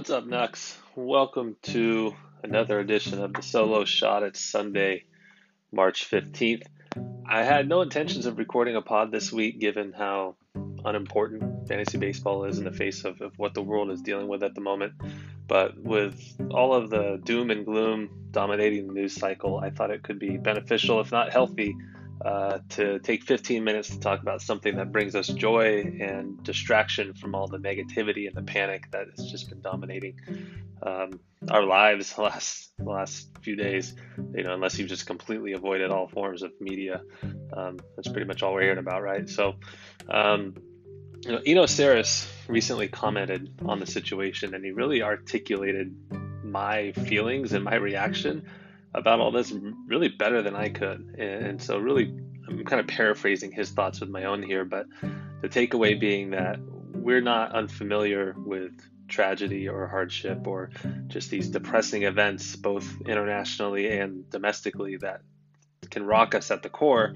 What's 0.00 0.08
up, 0.08 0.24
Nux? 0.24 0.78
Welcome 0.96 1.56
to 1.64 2.16
another 2.42 2.80
edition 2.80 3.22
of 3.22 3.34
the 3.34 3.42
Solo 3.42 3.84
Shot. 3.84 4.22
It's 4.22 4.40
Sunday, 4.40 5.04
March 5.70 6.10
15th. 6.10 6.62
I 7.28 7.42
had 7.42 7.68
no 7.68 7.82
intentions 7.82 8.24
of 8.24 8.38
recording 8.38 8.76
a 8.76 8.80
pod 8.80 9.12
this 9.12 9.30
week 9.30 9.60
given 9.60 9.92
how 9.92 10.36
unimportant 10.86 11.68
fantasy 11.68 11.98
baseball 11.98 12.46
is 12.46 12.56
in 12.56 12.64
the 12.64 12.72
face 12.72 13.04
of, 13.04 13.20
of 13.20 13.38
what 13.38 13.52
the 13.52 13.60
world 13.60 13.90
is 13.90 14.00
dealing 14.00 14.26
with 14.26 14.42
at 14.42 14.54
the 14.54 14.62
moment. 14.62 14.94
But 15.46 15.78
with 15.78 16.18
all 16.50 16.72
of 16.72 16.88
the 16.88 17.20
doom 17.22 17.50
and 17.50 17.66
gloom 17.66 18.08
dominating 18.30 18.86
the 18.86 18.94
news 18.94 19.14
cycle, 19.14 19.58
I 19.58 19.68
thought 19.68 19.90
it 19.90 20.02
could 20.02 20.18
be 20.18 20.38
beneficial, 20.38 21.00
if 21.00 21.12
not 21.12 21.30
healthy, 21.30 21.76
uh, 22.24 22.58
to 22.68 22.98
take 22.98 23.24
15 23.24 23.64
minutes 23.64 23.88
to 23.88 23.98
talk 23.98 24.20
about 24.20 24.42
something 24.42 24.76
that 24.76 24.92
brings 24.92 25.14
us 25.14 25.26
joy 25.28 25.80
and 26.00 26.42
distraction 26.42 27.14
from 27.14 27.34
all 27.34 27.46
the 27.46 27.58
negativity 27.58 28.26
and 28.26 28.36
the 28.36 28.42
panic 28.42 28.90
that 28.90 29.06
has 29.16 29.30
just 29.30 29.48
been 29.48 29.60
dominating 29.62 30.16
um, 30.82 31.18
our 31.50 31.62
lives 31.62 32.14
the 32.14 32.22
last 32.22 32.72
the 32.76 32.84
last 32.90 33.28
few 33.40 33.56
days. 33.56 33.94
You 34.34 34.44
know, 34.44 34.52
unless 34.52 34.78
you've 34.78 34.88
just 34.88 35.06
completely 35.06 35.52
avoided 35.52 35.90
all 35.90 36.08
forms 36.08 36.42
of 36.42 36.52
media, 36.60 37.02
um, 37.54 37.78
that's 37.96 38.08
pretty 38.08 38.26
much 38.26 38.42
all 38.42 38.52
we're 38.52 38.62
hearing 38.62 38.78
about, 38.78 39.02
right? 39.02 39.28
So, 39.28 39.54
um, 40.08 40.54
you 41.22 41.32
know, 41.32 41.40
Eno 41.46 41.64
Sarris 41.64 42.30
recently 42.48 42.88
commented 42.88 43.54
on 43.64 43.80
the 43.80 43.86
situation, 43.86 44.54
and 44.54 44.64
he 44.64 44.72
really 44.72 45.02
articulated 45.02 45.94
my 46.44 46.92
feelings 46.92 47.52
and 47.52 47.64
my 47.64 47.76
reaction 47.76 48.46
about 48.94 49.20
all 49.20 49.30
this 49.30 49.52
really 49.86 50.08
better 50.08 50.42
than 50.42 50.56
I 50.56 50.68
could. 50.68 51.16
And 51.18 51.62
so, 51.62 51.78
really, 51.78 52.14
I'm 52.48 52.64
kind 52.64 52.80
of 52.80 52.86
paraphrasing 52.86 53.52
his 53.52 53.70
thoughts 53.70 54.00
with 54.00 54.10
my 54.10 54.24
own 54.24 54.42
here, 54.42 54.64
but 54.64 54.86
the 55.42 55.48
takeaway 55.48 55.98
being 55.98 56.30
that 56.30 56.58
we're 56.92 57.20
not 57.20 57.52
unfamiliar 57.52 58.34
with 58.36 58.72
tragedy 59.08 59.68
or 59.68 59.86
hardship 59.86 60.46
or 60.46 60.70
just 61.08 61.30
these 61.30 61.48
depressing 61.48 62.04
events, 62.04 62.56
both 62.56 63.00
internationally 63.06 63.90
and 63.98 64.28
domestically, 64.30 64.96
that 64.98 65.20
can 65.90 66.04
rock 66.04 66.34
us 66.34 66.50
at 66.50 66.62
the 66.62 66.68
core. 66.68 67.14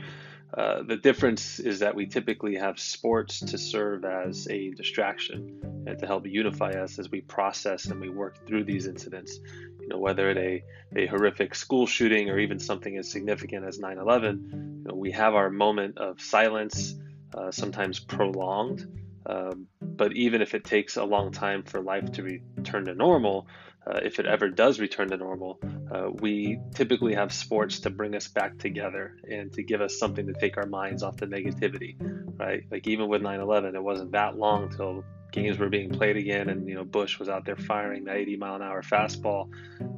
Uh, 0.56 0.82
the 0.82 0.96
difference 0.96 1.58
is 1.58 1.80
that 1.80 1.94
we 1.94 2.06
typically 2.06 2.54
have 2.56 2.78
sports 2.78 3.40
to 3.40 3.58
serve 3.58 4.04
as 4.04 4.46
a 4.48 4.70
distraction 4.70 5.60
and 5.86 5.98
to 5.98 6.06
help 6.06 6.26
unify 6.26 6.70
us 6.70 6.98
as 6.98 7.10
we 7.10 7.20
process 7.22 7.86
and 7.86 8.00
we 8.00 8.08
work 8.08 8.46
through 8.46 8.62
these 8.62 8.86
incidents. 8.86 9.40
You 9.84 9.90
know, 9.90 9.98
whether 9.98 10.30
it 10.30 10.38
a, 10.38 10.64
a 10.96 11.06
horrific 11.06 11.54
school 11.54 11.86
shooting 11.86 12.30
or 12.30 12.38
even 12.38 12.58
something 12.58 12.96
as 12.96 13.10
significant 13.10 13.66
as 13.66 13.78
9 13.78 13.98
11, 13.98 14.82
you 14.82 14.88
know, 14.88 14.94
we 14.94 15.12
have 15.12 15.34
our 15.34 15.50
moment 15.50 15.98
of 15.98 16.20
silence, 16.20 16.94
uh, 17.36 17.50
sometimes 17.50 18.00
prolonged. 18.00 18.86
Um, 19.26 19.66
but 19.80 20.12
even 20.14 20.40
if 20.40 20.54
it 20.54 20.64
takes 20.64 20.96
a 20.96 21.04
long 21.04 21.32
time 21.32 21.62
for 21.62 21.80
life 21.80 22.12
to 22.12 22.22
return 22.22 22.86
to 22.86 22.94
normal, 22.94 23.46
uh, 23.86 24.00
if 24.02 24.18
it 24.18 24.26
ever 24.26 24.48
does 24.48 24.80
return 24.80 25.10
to 25.10 25.16
normal, 25.16 25.60
uh, 25.90 26.10
we 26.10 26.58
typically 26.74 27.14
have 27.14 27.32
sports 27.32 27.80
to 27.80 27.90
bring 27.90 28.14
us 28.14 28.28
back 28.28 28.56
together 28.58 29.16
and 29.30 29.52
to 29.52 29.62
give 29.62 29.82
us 29.82 29.98
something 29.98 30.26
to 30.26 30.32
take 30.32 30.56
our 30.56 30.66
minds 30.66 31.02
off 31.02 31.16
the 31.18 31.26
negativity, 31.26 31.94
right? 32.38 32.64
Like 32.70 32.86
even 32.86 33.08
with 33.08 33.20
9/11, 33.20 33.74
it 33.74 33.82
wasn't 33.82 34.12
that 34.12 34.38
long 34.38 34.70
till 34.70 35.04
games 35.34 35.58
were 35.58 35.68
being 35.68 35.90
played 35.90 36.16
again, 36.16 36.48
and 36.48 36.68
you 36.68 36.74
know 36.74 36.84
Bush 36.84 37.18
was 37.18 37.28
out 37.28 37.44
there 37.44 37.56
firing 37.56 38.04
that 38.04 38.16
80 38.16 38.36
mile 38.36 38.54
an 38.56 38.62
hour 38.62 38.82
fastball, 38.82 39.50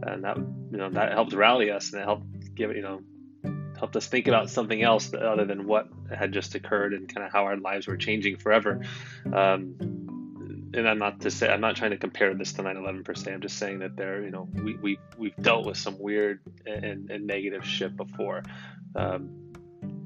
and 0.03 0.25
that 0.25 0.37
you 0.39 0.79
know 0.79 0.89
that 0.91 1.13
helped 1.13 1.35
rally 1.35 1.71
us 1.71 1.93
and 1.93 2.01
it 2.01 2.05
helped 2.05 2.55
give 2.55 2.75
you 2.75 2.83
know 2.83 3.03
helped 3.79 3.95
us 3.95 4.07
think 4.07 4.27
about 4.27 4.49
something 4.49 4.83
else 4.83 5.13
other 5.13 5.45
than 5.45 5.67
what 5.67 5.89
had 6.11 6.33
just 6.33 6.55
occurred 6.55 6.95
and 6.95 7.15
kind 7.15 7.27
of 7.27 7.31
how 7.31 7.45
our 7.45 7.59
lives 7.59 7.87
were 7.87 7.97
changing 7.97 8.39
forever. 8.39 8.81
Um, 9.31 9.77
and 10.73 10.89
I'm 10.89 10.99
not 10.99 11.21
to 11.21 11.31
say 11.31 11.49
I'm 11.49 11.61
not 11.61 11.77
trying 11.77 11.91
to 11.91 11.99
compare 11.99 12.35
this 12.35 12.55
to 12.55 12.63
9/11 12.63 13.05
per 13.05 13.15
se. 13.15 13.33
I'm 13.33 13.43
just 13.43 13.59
saying 13.59 13.81
that 13.81 13.97
there, 13.97 14.23
you 14.23 14.31
know, 14.31 14.49
we 14.55 14.77
we 14.77 14.99
we've 15.19 15.37
dealt 15.37 15.67
with 15.67 15.77
some 15.77 15.99
weird 15.99 16.41
and, 16.65 17.11
and 17.11 17.27
negative 17.27 17.65
shit 17.65 17.97
before. 17.97 18.43
Um, 18.95 19.46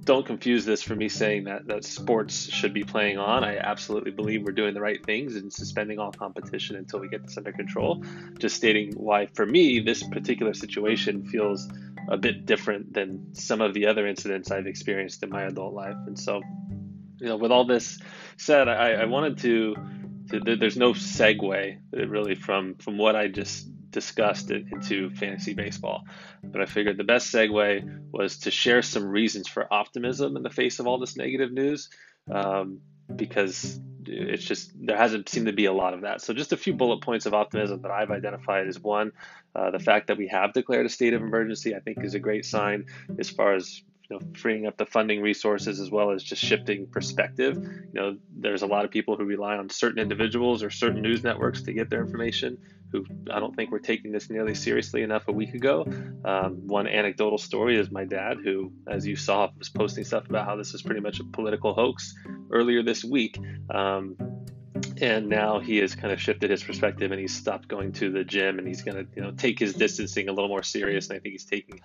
don't 0.05 0.25
confuse 0.25 0.65
this 0.65 0.83
for 0.83 0.94
me 0.94 1.09
saying 1.09 1.44
that 1.44 1.66
that 1.66 1.84
sports 1.84 2.50
should 2.50 2.72
be 2.72 2.84
playing 2.84 3.19
on. 3.19 3.44
I 3.44 3.59
absolutely 3.59 4.11
believe 4.11 4.43
we're 4.43 4.53
doing 4.53 4.75
the 4.75 4.81
right 4.81 5.05
things 5.05 5.37
and 5.37 5.53
suspending 5.53 5.99
all 5.99 6.12
competition 6.12 6.77
until 6.77 7.00
we 7.00 7.09
get 7.09 7.22
this 7.22 7.37
under 7.37 7.53
control. 7.53 8.03
Just 8.39 8.56
stating 8.56 8.93
why, 8.94 9.27
for 9.27 9.44
me, 9.44 9.81
this 9.81 10.03
particular 10.03 10.55
situation 10.55 11.25
feels 11.27 11.69
a 12.09 12.16
bit 12.16 12.47
different 12.47 12.93
than 12.93 13.34
some 13.34 13.60
of 13.60 13.75
the 13.75 13.87
other 13.87 14.06
incidents 14.06 14.50
I've 14.50 14.66
experienced 14.66 15.22
in 15.22 15.31
my 15.31 15.43
adult 15.43 15.75
life. 15.75 15.97
And 16.06 16.19
so, 16.19 16.41
you 17.19 17.27
know, 17.27 17.37
with 17.37 17.53
all 17.53 17.65
this 17.65 17.99
said, 18.37 18.69
I, 18.69 18.93
I 18.93 19.05
wanted 19.05 19.39
to 19.39 19.77
there's 20.33 20.77
no 20.77 20.93
segue 20.93 21.78
really 21.93 22.34
from 22.37 22.77
from 22.77 22.99
what 22.99 23.16
I 23.16 23.27
just 23.27 23.66
discussed 23.91 24.51
it 24.51 24.67
into 24.73 25.11
fantasy 25.11 25.55
baseball. 25.55 26.05
But 26.43 26.61
I 26.61 26.67
figured 26.67 26.97
the 26.97 27.05
best 27.05 27.33
segue 27.33 28.11
was 28.12 28.39
to 28.41 28.51
share 28.51 28.83
some 28.83 29.05
reasons 29.05 29.49
for 29.49 29.73
optimism 29.73 30.37
in 30.37 30.43
the 30.43 30.51
face 30.51 30.78
of 30.78 30.87
all 30.87 30.99
this 30.99 31.17
negative 31.17 31.53
news, 31.53 31.89
um, 32.33 32.81
because 33.15 33.81
it's 34.06 34.45
just 34.45 34.73
there 34.75 34.97
hasn't 34.97 35.28
seemed 35.28 35.47
to 35.47 35.53
be 35.53 35.67
a 35.67 35.73
lot 35.73 35.95
of 35.95 36.03
that. 36.03 36.21
So 36.21 36.33
just 36.33 36.53
a 36.53 36.56
few 36.56 36.73
bullet 36.75 37.03
points 37.03 37.27
of 37.27 37.34
optimism 37.34 37.83
that 37.83 37.91
I've 37.91 38.11
identified 38.11 38.67
is 38.67 38.81
one, 38.81 39.12
uh, 39.55 39.71
the 39.71 39.78
fact 39.78 40.07
that 40.09 40.17
we 40.17 40.28
have 40.28 40.53
declared 40.53 40.87
a 40.87 40.89
state 40.89 41.12
of 41.12 41.22
emergency, 41.22 41.75
I 41.75 41.81
think, 41.81 42.03
is 42.05 42.15
a 42.15 42.19
great 42.19 42.45
sign 42.45 42.87
as 43.19 43.31
far 43.31 43.55
as 43.55 43.83
you 44.10 44.19
know, 44.19 44.26
freeing 44.34 44.66
up 44.66 44.76
the 44.76 44.87
funding 44.87 45.22
resources 45.22 45.81
as 45.81 45.91
well 45.91 46.10
as 46.10 46.22
just 46.22 46.43
shifting 46.43 46.87
perspective. 46.87 47.56
You 47.56 48.00
know, 48.00 48.16
there's 48.37 48.62
a 48.62 48.66
lot 48.66 48.84
of 48.84 48.91
people 48.91 49.16
who 49.16 49.25
rely 49.25 49.56
on 49.56 49.71
certain 49.71 50.00
individuals 50.00 50.62
or 50.62 50.71
certain 50.71 51.00
news 51.00 51.22
networks 51.22 51.62
to 51.62 51.72
get 51.72 51.91
their 51.91 52.00
information 52.00 52.59
who 52.93 53.06
I 53.32 53.38
don't 53.38 53.54
think 53.54 53.71
were 53.71 53.78
taking 53.78 54.10
this 54.10 54.31
nearly 54.31 54.54
seriously 54.54 55.03
enough 55.03 55.28
a 55.28 55.32
week 55.32 55.54
ago. 55.54 55.87
Um, 56.25 56.66
one 56.66 56.88
anecdotal 56.88 57.38
story 57.38 57.78
is 57.78 57.91
my 57.91 58.04
dad, 58.04 58.38
who, 58.43 58.72
as 58.88 59.06
you 59.06 59.15
saw, 59.15 59.48
was 59.59 59.69
posting 59.69 60.03
stuff 60.03 60.28
about 60.28 60.44
how 60.44 60.56
this 60.56 60.75
is 60.75 60.82
pretty 60.82 61.00
much 61.00 61.21
a 61.21 61.25
political 61.25 61.72
hoax 61.72 62.12
earlier 62.50 62.82
this 62.82 63.04
week. 63.04 63.38
Um, 63.72 64.16
and 65.00 65.28
now 65.28 65.60
he 65.60 65.78
has 65.78 65.94
kind 65.94 66.12
of 66.12 66.21
shifted 66.21 66.50
his 66.50 66.62
perspective 66.62 67.12
and 67.12 67.21
he's 67.21 67.34
stopped 67.34 67.69
going 67.69 67.92
to 67.92 68.10
the 68.10 68.25
gym 68.25 68.59
and 68.59 68.66
he's 68.66 68.82
going 68.82 68.97
to 68.97 69.06
you 69.15 69.22
know 69.22 69.31
take 69.32 69.59
his 69.59 69.75
distancing 69.75 70.28
a 70.28 70.32
little 70.32 70.48
more 70.48 70.62
serious 70.62 71.09
and 71.09 71.16
i 71.16 71.21
think 71.21 71.32
he's 71.32 71.44
taking 71.44 71.81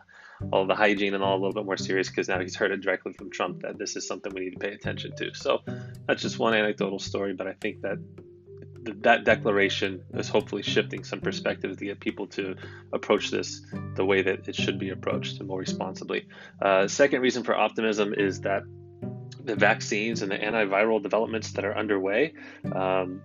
all 0.51 0.65
the 0.65 0.75
hygiene 0.75 1.13
and 1.13 1.23
all 1.23 1.35
a 1.35 1.39
little 1.39 1.53
bit 1.53 1.65
more 1.65 1.77
serious 1.77 2.09
because 2.09 2.27
now 2.27 2.39
he's 2.39 2.55
heard 2.55 2.71
it 2.71 2.81
directly 2.81 3.13
from 3.13 3.31
trump 3.31 3.61
that 3.61 3.77
this 3.77 3.95
is 3.95 4.07
something 4.07 4.33
we 4.33 4.41
need 4.41 4.51
to 4.51 4.59
pay 4.59 4.73
attention 4.73 5.15
to 5.15 5.33
so 5.33 5.59
that's 6.07 6.21
just 6.21 6.39
one 6.39 6.53
anecdotal 6.53 6.99
story 6.99 7.33
but 7.33 7.47
i 7.47 7.53
think 7.53 7.81
that 7.81 7.97
that 8.85 9.23
declaration 9.23 10.03
is 10.13 10.29
hopefully 10.29 10.61
shifting 10.61 11.03
some 11.03 11.19
perspectives 11.19 11.77
to 11.77 11.85
get 11.85 11.99
people 11.99 12.27
to 12.27 12.55
approach 12.93 13.31
this 13.31 13.61
the 13.95 14.05
way 14.05 14.21
that 14.21 14.47
it 14.47 14.55
should 14.55 14.79
be 14.79 14.89
approached 14.89 15.39
and 15.39 15.47
more 15.47 15.59
responsibly. 15.59 16.27
Uh, 16.61 16.87
second 16.87 17.21
reason 17.21 17.43
for 17.43 17.55
optimism 17.55 18.13
is 18.13 18.41
that 18.41 18.63
the 19.43 19.55
vaccines 19.55 20.21
and 20.21 20.31
the 20.31 20.37
antiviral 20.37 21.01
developments 21.01 21.51
that 21.53 21.65
are 21.65 21.77
underway. 21.77 22.33
Um, 22.73 23.21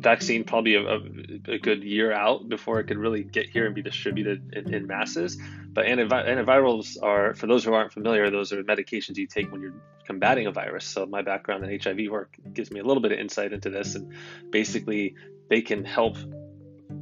vaccine 0.00 0.44
probably 0.44 0.74
a, 0.74 1.00
a, 1.48 1.58
good 1.58 1.82
year 1.82 2.12
out 2.12 2.48
before 2.48 2.80
it 2.80 2.84
could 2.84 2.98
really 2.98 3.22
get 3.22 3.48
here 3.48 3.66
and 3.66 3.74
be 3.74 3.82
distributed 3.82 4.54
in, 4.54 4.74
in 4.74 4.86
masses. 4.86 5.38
But 5.72 5.86
antivi- 5.86 6.26
antivirals 6.26 7.00
are, 7.02 7.34
for 7.34 7.46
those 7.46 7.64
who 7.64 7.72
aren't 7.72 7.92
familiar, 7.92 8.30
those 8.30 8.52
are 8.52 8.62
medications 8.64 9.16
you 9.16 9.26
take 9.26 9.50
when 9.52 9.60
you're 9.60 9.74
combating 10.04 10.46
a 10.46 10.52
virus. 10.52 10.84
So 10.84 11.06
my 11.06 11.22
background 11.22 11.64
in 11.64 11.80
HIV 11.80 12.10
work 12.10 12.36
gives 12.52 12.70
me 12.70 12.80
a 12.80 12.84
little 12.84 13.02
bit 13.02 13.12
of 13.12 13.18
insight 13.18 13.52
into 13.52 13.70
this, 13.70 13.94
and 13.94 14.12
basically 14.50 15.14
they 15.48 15.62
can 15.62 15.84
help 15.84 16.16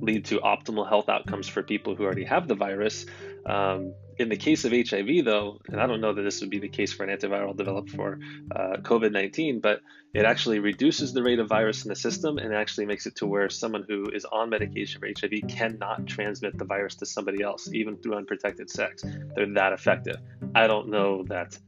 lead 0.01 0.27
to 0.27 0.39
optimal 0.41 0.89
health 0.89 1.09
outcomes 1.09 1.49
for 1.49 1.63
people 1.63 1.95
who 1.95 2.05
already 2.05 2.25
have 2.25 2.49
the 2.49 2.55
virus. 2.55 3.07
Um, 3.47 3.95
in 4.19 4.29
the 4.29 4.37
case 4.37 4.65
of 4.65 4.73
HIV, 4.73 5.25
though, 5.25 5.61
and 5.69 5.81
I 5.81 5.87
don't 5.87 6.01
know 6.01 6.13
that 6.13 6.23
this 6.23 6.41
would 6.41 6.51
be 6.51 6.59
the 6.59 6.69
case 6.69 6.93
for 6.93 7.05
an 7.05 7.17
antiviral 7.17 7.57
developed 7.57 7.91
for 7.91 8.19
uh, 8.55 8.77
COVID 8.79 9.13
19, 9.13 9.61
but 9.61 9.81
it 10.15 10.25
actually 10.25 10.59
reduces 10.59 11.13
the 11.13 11.23
rate 11.23 11.39
of 11.39 11.49
virus 11.49 11.85
in 11.85 11.91
the 11.91 11.97
system 11.97 12.39
and 12.39 12.55
actually 12.55 12.87
makes 12.87 13.07
it 13.07 13.15
to 13.17 13.27
where 13.27 13.49
someone 13.49 13.85
who 13.87 14.09
is 14.11 14.25
on 14.25 14.51
medication 14.51 15.01
for 15.01 15.07
HIV 15.07 15.49
cannot 15.49 16.07
transmit 16.07 16.57
the 16.59 16.65
virus 16.65 16.97
to 16.97 17.07
somebody 17.07 17.43
else, 17.43 17.69
even 17.73 17.97
through 17.97 18.17
unprotected 18.17 18.71
sex. 18.71 19.05
They're 19.37 19.53
that 19.55 19.73
effective. 19.73 20.17
I 20.55 20.67
don't 20.67 20.89
know 20.89 21.25
that 21.25 21.59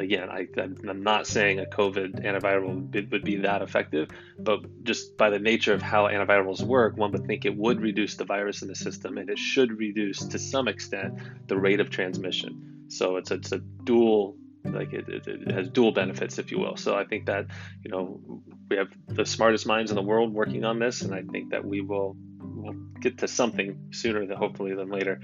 again, 0.00 0.28
I, 0.28 0.46
am 0.58 1.02
not 1.02 1.26
saying 1.26 1.60
a 1.60 1.64
COVID 1.64 2.24
antiviral 2.24 3.10
would 3.10 3.24
be 3.24 3.36
that 3.36 3.62
effective, 3.62 4.08
but 4.38 4.84
just 4.84 5.16
by 5.16 5.30
the 5.30 5.38
nature 5.38 5.74
of 5.74 5.82
how 5.82 6.04
antivirals 6.04 6.62
work, 6.62 6.96
one 6.96 7.12
would 7.12 7.26
think 7.26 7.44
it 7.44 7.56
would 7.56 7.80
reduce 7.80 8.16
the 8.16 8.24
virus 8.24 8.62
in 8.62 8.68
the 8.68 8.74
system 8.74 9.18
and 9.18 9.28
it 9.30 9.38
should 9.38 9.78
reduce 9.78 10.24
to 10.26 10.38
some 10.38 10.68
extent 10.68 11.18
the 11.46 11.56
rate 11.56 11.80
of 11.80 11.90
transmission. 11.90 12.86
So 12.88 13.16
it's 13.16 13.30
a, 13.30 13.34
it's 13.34 13.52
a 13.52 13.58
dual 13.58 14.36
like 14.64 14.92
it, 14.92 15.08
it, 15.08 15.26
it, 15.26 15.50
has 15.50 15.68
dual 15.68 15.90
benefits 15.92 16.38
if 16.38 16.50
you 16.50 16.58
will 16.58 16.76
so 16.76 16.94
i 16.94 17.02
think 17.02 17.24
that 17.26 17.46
you 17.82 17.90
know 17.90 18.20
we 18.68 18.76
have 18.76 18.88
the 19.08 19.24
smartest 19.24 19.66
minds 19.66 19.90
in 19.90 19.94
the 19.94 20.02
world 20.02 20.34
working 20.34 20.64
on 20.64 20.78
this 20.78 21.00
and 21.00 21.14
i 21.14 21.22
think 21.22 21.50
that 21.50 21.64
we 21.64 21.80
will 21.80 22.14
will 22.38 22.74
get 23.00 23.16
to 23.16 23.26
something 23.26 23.78
sooner 23.90 24.26
than 24.26 24.36
hopefully 24.36 24.74
than 24.74 24.90
later 24.90 25.18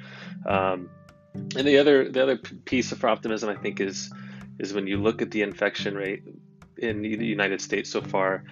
um, 0.47 0.89
and 1.35 1.67
the 1.67 1.77
other 1.77 2.11
the 2.11 2.23
other 2.23 2.39
piece 2.39 2.93
of 2.93 3.05
optimism 3.05 3.51
i 3.51 3.55
think 3.55 3.79
is 3.79 4.11
is 4.59 4.73
when 4.73 4.87
you 4.87 4.99
look 4.99 5.23
at 5.23 5.31
the 5.31 5.43
infection 5.43 5.95
rate 5.95 6.25
in 6.77 7.03
the 7.03 7.27
United 7.27 7.61
States 7.61 7.91
so 7.91 8.01
far 8.01 8.45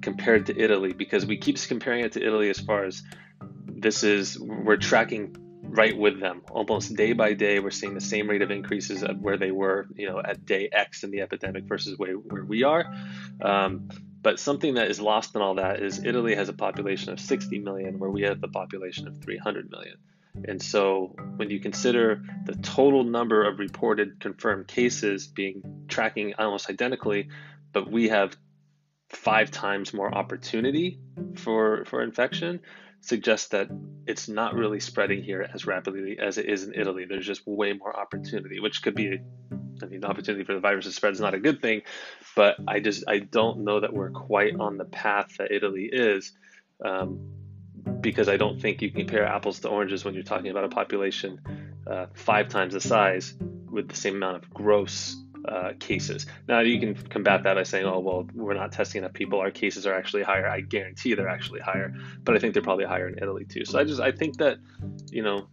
compared 0.00 0.46
to 0.46 0.58
Italy 0.58 0.92
because 0.92 1.24
we 1.24 1.36
keep 1.36 1.60
comparing 1.62 2.04
it 2.04 2.12
to 2.12 2.24
Italy 2.24 2.50
as 2.50 2.58
far 2.58 2.84
as 2.84 3.02
this 3.66 4.02
is 4.02 4.38
we're 4.38 4.76
tracking 4.76 5.36
right 5.62 5.96
with 5.96 6.20
them. 6.20 6.42
Almost 6.50 6.96
day 6.96 7.12
by 7.12 7.34
day 7.34 7.60
we're 7.60 7.70
seeing 7.70 7.94
the 7.94 8.00
same 8.00 8.28
rate 8.28 8.42
of 8.42 8.50
increases 8.50 9.02
at 9.02 9.18
where 9.18 9.36
they 9.36 9.50
were 9.50 9.88
you 9.94 10.08
know 10.08 10.20
at 10.20 10.44
day 10.44 10.68
x 10.72 11.04
in 11.04 11.10
the 11.10 11.20
epidemic 11.20 11.64
versus 11.64 11.98
where, 11.98 12.14
where 12.14 12.44
we 12.44 12.62
are. 12.64 12.92
Um, 13.40 13.88
but 14.22 14.38
something 14.38 14.74
that 14.74 14.88
is 14.88 15.00
lost 15.00 15.34
in 15.34 15.42
all 15.42 15.56
that 15.56 15.82
is 15.82 16.04
italy 16.04 16.34
has 16.34 16.48
a 16.48 16.52
population 16.52 17.12
of 17.12 17.20
60 17.20 17.58
million 17.58 17.98
where 17.98 18.10
we 18.10 18.22
have 18.22 18.42
a 18.42 18.48
population 18.48 19.08
of 19.08 19.18
300 19.20 19.70
million 19.70 19.96
and 20.48 20.62
so 20.62 21.14
when 21.36 21.50
you 21.50 21.60
consider 21.60 22.22
the 22.44 22.54
total 22.56 23.04
number 23.04 23.46
of 23.46 23.58
reported 23.58 24.18
confirmed 24.20 24.66
cases 24.66 25.26
being 25.26 25.84
tracking 25.88 26.34
almost 26.38 26.70
identically 26.70 27.28
but 27.72 27.90
we 27.90 28.08
have 28.08 28.36
five 29.10 29.50
times 29.50 29.92
more 29.92 30.12
opportunity 30.12 30.98
for 31.36 31.84
for 31.84 32.02
infection 32.02 32.60
suggests 33.02 33.48
that 33.48 33.68
it's 34.06 34.28
not 34.28 34.54
really 34.54 34.80
spreading 34.80 35.22
here 35.22 35.46
as 35.52 35.66
rapidly 35.66 36.18
as 36.18 36.38
it 36.38 36.46
is 36.46 36.64
in 36.64 36.74
Italy. 36.74 37.04
There's 37.04 37.26
just 37.26 37.46
way 37.46 37.72
more 37.72 37.94
opportunity, 37.94 38.60
which 38.60 38.80
could 38.80 38.94
be, 38.94 39.18
I 39.82 39.86
mean, 39.86 40.00
the 40.00 40.06
opportunity 40.06 40.44
for 40.44 40.54
the 40.54 40.60
virus 40.60 40.86
to 40.86 40.92
spread 40.92 41.12
is 41.12 41.20
not 41.20 41.34
a 41.34 41.40
good 41.40 41.60
thing, 41.60 41.82
but 42.36 42.56
I 42.66 42.78
just 42.78 43.04
I 43.08 43.18
don't 43.18 43.64
know 43.64 43.80
that 43.80 43.92
we're 43.92 44.10
quite 44.10 44.54
on 44.58 44.78
the 44.78 44.84
path 44.84 45.36
that 45.38 45.50
Italy 45.50 45.90
is, 45.92 46.32
um, 46.84 47.28
because 48.00 48.28
I 48.28 48.36
don't 48.36 48.60
think 48.60 48.82
you 48.82 48.90
can 48.90 49.00
compare 49.00 49.24
apples 49.24 49.60
to 49.60 49.68
oranges 49.68 50.04
when 50.04 50.14
you're 50.14 50.22
talking 50.22 50.50
about 50.50 50.64
a 50.64 50.68
population 50.68 51.40
uh, 51.86 52.06
five 52.14 52.48
times 52.48 52.74
the 52.74 52.80
size 52.80 53.34
with 53.70 53.88
the 53.88 53.96
same 53.96 54.16
amount 54.16 54.36
of 54.36 54.50
gross 54.52 55.16
uh, 55.48 55.72
cases. 55.78 56.26
Now 56.46 56.60
you 56.60 56.78
can 56.78 56.94
combat 56.94 57.42
that 57.44 57.54
by 57.54 57.64
saying, 57.64 57.84
"Oh, 57.84 57.98
well, 57.98 58.28
we're 58.32 58.54
not 58.54 58.72
testing 58.72 59.00
enough 59.00 59.12
people. 59.12 59.40
Our 59.40 59.50
cases 59.50 59.86
are 59.86 59.94
actually 59.94 60.22
higher." 60.22 60.48
I 60.48 60.60
guarantee 60.60 61.14
they're 61.14 61.28
actually 61.28 61.60
higher, 61.60 61.94
but 62.22 62.36
I 62.36 62.38
think 62.38 62.54
they're 62.54 62.62
probably 62.62 62.84
higher 62.84 63.08
in 63.08 63.18
Italy 63.18 63.44
too. 63.44 63.64
So 63.64 63.78
I 63.78 63.84
just 63.84 64.00
I 64.00 64.12
think 64.12 64.38
that 64.38 64.58
you 65.10 65.22
know 65.22 65.48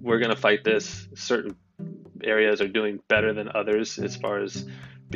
we're 0.00 0.20
gonna 0.20 0.36
fight 0.36 0.62
this. 0.62 1.08
Certain 1.14 1.56
areas 2.22 2.60
are 2.60 2.68
doing 2.68 3.00
better 3.08 3.32
than 3.32 3.50
others 3.54 3.98
as 3.98 4.16
far 4.16 4.40
as 4.40 4.64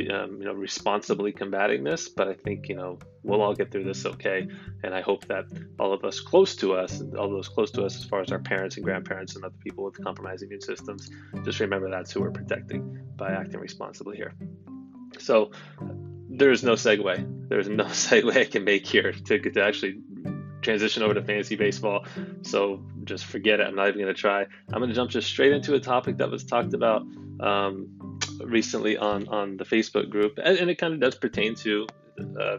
um, 0.09 0.37
you 0.39 0.45
know 0.45 0.53
responsibly 0.53 1.31
combating 1.31 1.83
this 1.83 2.09
but 2.09 2.27
i 2.27 2.33
think 2.33 2.69
you 2.69 2.75
know 2.75 2.97
we'll 3.23 3.41
all 3.41 3.53
get 3.53 3.71
through 3.71 3.83
this 3.83 4.05
okay 4.05 4.47
and 4.83 4.93
i 4.93 5.01
hope 5.01 5.25
that 5.25 5.45
all 5.79 5.91
of 5.91 6.03
us 6.03 6.19
close 6.19 6.55
to 6.55 6.73
us 6.73 7.01
all 7.17 7.29
those 7.29 7.49
close 7.49 7.71
to 7.71 7.83
us 7.83 7.95
as 7.97 8.05
far 8.05 8.21
as 8.21 8.31
our 8.31 8.39
parents 8.39 8.77
and 8.77 8.85
grandparents 8.85 9.35
and 9.35 9.43
other 9.43 9.55
people 9.63 9.83
with 9.83 10.01
compromised 10.03 10.43
immune 10.43 10.61
systems 10.61 11.09
just 11.43 11.59
remember 11.59 11.89
that's 11.89 12.11
who 12.11 12.21
we're 12.21 12.31
protecting 12.31 12.99
by 13.19 13.31
acting 13.31 13.59
responsibly 13.59 14.17
here. 14.17 14.33
So 15.19 15.51
there's 16.29 16.63
no 16.63 16.73
segue. 16.73 17.49
There's 17.49 17.69
no 17.69 17.83
segue 18.05 18.35
i 18.35 18.45
can 18.45 18.63
make 18.63 18.87
here 18.87 19.11
to, 19.11 19.39
to 19.39 19.63
actually 19.63 19.99
transition 20.61 21.03
over 21.03 21.13
to 21.13 21.21
fantasy 21.21 21.55
baseball. 21.55 22.05
So 22.41 22.83
just 23.03 23.25
forget 23.25 23.59
it. 23.59 23.67
I'm 23.67 23.75
not 23.75 23.89
even 23.89 24.01
going 24.01 24.13
to 24.13 24.19
try. 24.19 24.41
I'm 24.41 24.79
going 24.79 24.89
to 24.89 24.95
jump 24.95 25.11
just 25.11 25.27
straight 25.27 25.51
into 25.51 25.75
a 25.75 25.79
topic 25.79 26.17
that 26.17 26.31
was 26.31 26.43
talked 26.43 26.73
about 26.73 27.03
um, 27.39 28.08
recently 28.43 28.97
on 28.97 29.27
on 29.27 29.57
the 29.57 29.65
Facebook 29.65 30.09
group, 30.09 30.39
and, 30.43 30.57
and 30.57 30.69
it 30.69 30.75
kind 30.75 30.93
of 30.93 30.99
does 30.99 31.15
pertain 31.15 31.55
to 31.55 31.87
uh, 32.39 32.57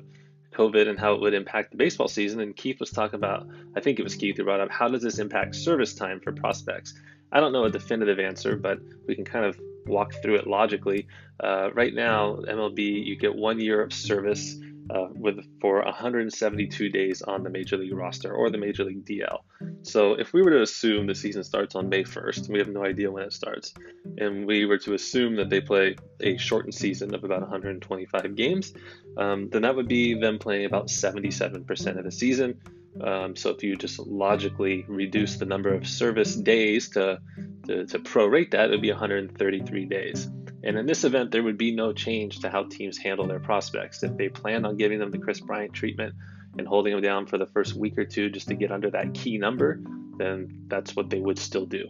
COVID 0.52 0.88
and 0.88 0.98
how 0.98 1.14
it 1.14 1.20
would 1.20 1.34
impact 1.34 1.70
the 1.70 1.76
baseball 1.76 2.08
season. 2.08 2.40
And 2.40 2.56
Keith 2.56 2.80
was 2.80 2.90
talking 2.90 3.16
about, 3.16 3.46
I 3.76 3.80
think 3.80 3.98
it 3.98 4.02
was 4.02 4.14
Keith 4.14 4.36
who 4.36 4.44
brought 4.44 4.60
up, 4.60 4.70
how 4.70 4.88
does 4.88 5.02
this 5.02 5.18
impact 5.18 5.54
service 5.54 5.94
time 5.94 6.20
for 6.20 6.32
prospects? 6.32 6.94
I 7.32 7.40
don't 7.40 7.52
know 7.52 7.64
a 7.64 7.70
definitive 7.70 8.18
answer, 8.18 8.56
but 8.56 8.80
we 9.06 9.14
can 9.14 9.24
kind 9.24 9.44
of 9.44 9.58
walk 9.86 10.12
through 10.22 10.36
it 10.36 10.46
logically. 10.46 11.06
Uh, 11.38 11.70
right 11.72 11.94
now, 11.94 12.36
MLB, 12.36 13.04
you 13.04 13.16
get 13.16 13.34
one 13.34 13.60
year 13.60 13.80
of 13.82 13.92
service 13.92 14.56
uh, 14.90 15.06
with 15.14 15.38
for 15.60 15.82
172 15.84 16.88
days 16.88 17.22
on 17.22 17.42
the 17.42 17.50
major 17.50 17.76
league 17.76 17.92
roster 17.92 18.32
or 18.32 18.50
the 18.50 18.58
major 18.58 18.84
league 18.84 19.04
DL. 19.04 19.38
So 19.82 20.14
if 20.14 20.32
we 20.32 20.42
were 20.42 20.50
to 20.50 20.62
assume 20.62 21.06
the 21.06 21.14
season 21.14 21.44
starts 21.44 21.74
on 21.74 21.88
May 21.88 22.02
1st, 22.02 22.48
we 22.48 22.58
have 22.58 22.68
no 22.68 22.84
idea 22.84 23.10
when 23.10 23.22
it 23.22 23.32
starts, 23.32 23.72
and 24.18 24.46
we 24.46 24.66
were 24.66 24.78
to 24.78 24.94
assume 24.94 25.36
that 25.36 25.48
they 25.48 25.60
play 25.60 25.96
a 26.20 26.36
shortened 26.36 26.74
season 26.74 27.14
of 27.14 27.24
about 27.24 27.40
125 27.40 28.34
games, 28.34 28.72
um, 29.16 29.48
then 29.50 29.62
that 29.62 29.76
would 29.76 29.88
be 29.88 30.18
them 30.18 30.38
playing 30.38 30.66
about 30.66 30.88
77% 30.88 31.98
of 31.98 32.04
the 32.04 32.10
season. 32.10 32.60
Um, 33.00 33.36
so 33.36 33.50
if 33.50 33.62
you 33.62 33.76
just 33.76 33.98
logically 34.00 34.84
reduce 34.88 35.36
the 35.36 35.46
number 35.46 35.72
of 35.72 35.86
service 35.86 36.34
days 36.34 36.88
to, 36.90 37.20
to, 37.66 37.86
to 37.86 37.98
prorate 38.00 38.50
that, 38.50 38.68
it 38.68 38.70
would 38.72 38.82
be 38.82 38.90
133 38.90 39.84
days. 39.86 40.28
And 40.62 40.76
in 40.76 40.86
this 40.86 41.04
event, 41.04 41.30
there 41.30 41.42
would 41.42 41.56
be 41.56 41.74
no 41.74 41.92
change 41.92 42.40
to 42.40 42.50
how 42.50 42.64
teams 42.64 42.98
handle 42.98 43.26
their 43.26 43.40
prospects. 43.40 44.02
If 44.02 44.16
they 44.16 44.28
plan 44.28 44.64
on 44.64 44.76
giving 44.76 44.98
them 44.98 45.10
the 45.10 45.18
Kris 45.18 45.40
Bryant 45.40 45.72
treatment 45.72 46.14
and 46.58 46.66
holding 46.66 46.92
them 46.92 47.02
down 47.02 47.26
for 47.26 47.38
the 47.38 47.46
first 47.46 47.74
week 47.74 47.96
or 47.96 48.04
two 48.04 48.28
just 48.28 48.48
to 48.48 48.54
get 48.54 48.70
under 48.70 48.90
that 48.90 49.14
key 49.14 49.38
number, 49.38 49.80
then 50.18 50.64
that's 50.68 50.94
what 50.94 51.08
they 51.08 51.18
would 51.18 51.38
still 51.38 51.66
do. 51.66 51.88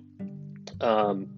Um, 0.81 1.37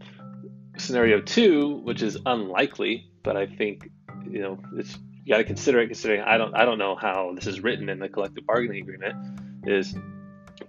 scenario 0.77 1.21
two, 1.21 1.77
which 1.85 2.03
is 2.03 2.19
unlikely, 2.27 3.11
but 3.23 3.37
I 3.37 3.47
think 3.47 3.91
you 4.29 4.41
know 4.41 4.59
it's 4.77 4.99
you 5.25 5.33
got 5.33 5.39
to 5.39 5.45
consider 5.45 5.81
it. 5.81 5.87
Considering 5.87 6.21
I 6.21 6.37
don't 6.37 6.55
I 6.55 6.65
don't 6.65 6.79
know 6.79 6.95
how 6.97 7.33
this 7.35 7.47
is 7.47 7.61
written 7.61 7.89
in 7.89 7.99
the 7.99 8.09
collective 8.09 8.47
bargaining 8.47 8.83
agreement, 8.83 9.41
is 9.67 9.95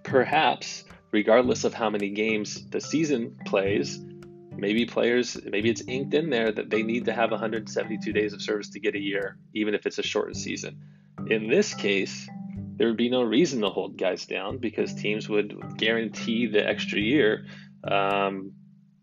perhaps 0.04 0.86
regardless 1.12 1.64
of 1.64 1.74
how 1.74 1.90
many 1.90 2.10
games 2.10 2.68
the 2.70 2.82
season 2.82 3.38
plays, 3.46 4.00
maybe 4.58 4.86
players 4.86 5.38
maybe 5.46 5.70
it's 5.70 5.84
inked 5.88 6.14
in 6.14 6.30
there 6.30 6.52
that 6.52 6.70
they 6.70 6.84
need 6.84 7.06
to 7.06 7.14
have 7.14 7.32
172 7.32 8.12
days 8.14 8.34
of 8.34 8.42
service 8.42 8.70
to 8.70 8.80
get 8.80 8.96
a 8.96 9.00
year 9.00 9.38
even 9.54 9.74
if 9.74 9.86
it's 9.86 10.00
a 10.00 10.04
shortened 10.04 10.38
season. 10.38 10.80
In 11.28 11.48
this 11.48 11.74
case 11.74 12.28
there 12.76 12.88
would 12.88 12.98
be 12.98 13.10
no 13.10 13.24
reason 13.24 13.62
to 13.62 13.70
hold 13.70 13.98
guys 13.98 14.26
down 14.26 14.58
because 14.58 14.94
teams 14.94 15.30
would 15.30 15.78
guarantee 15.78 16.48
the 16.48 16.66
extra 16.66 17.00
year 17.00 17.46
um, 17.84 18.54